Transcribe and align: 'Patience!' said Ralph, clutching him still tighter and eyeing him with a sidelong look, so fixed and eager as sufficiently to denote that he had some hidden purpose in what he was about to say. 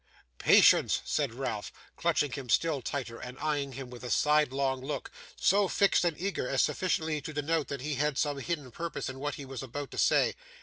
'Patience!' 0.39 1.01
said 1.05 1.31
Ralph, 1.31 1.71
clutching 1.95 2.31
him 2.31 2.49
still 2.49 2.81
tighter 2.81 3.19
and 3.19 3.37
eyeing 3.37 3.73
him 3.73 3.91
with 3.91 4.03
a 4.03 4.09
sidelong 4.09 4.83
look, 4.83 5.11
so 5.39 5.67
fixed 5.67 6.03
and 6.03 6.19
eager 6.19 6.49
as 6.49 6.63
sufficiently 6.63 7.21
to 7.21 7.31
denote 7.33 7.67
that 7.67 7.81
he 7.81 7.93
had 7.93 8.17
some 8.17 8.39
hidden 8.39 8.71
purpose 8.71 9.09
in 9.09 9.19
what 9.19 9.35
he 9.35 9.45
was 9.45 9.61
about 9.61 9.91
to 9.91 9.99
say. 9.99 10.33